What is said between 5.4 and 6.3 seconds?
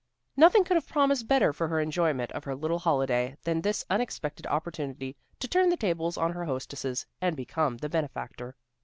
turn the tables